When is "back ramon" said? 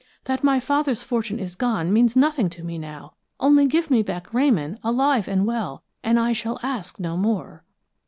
4.01-4.79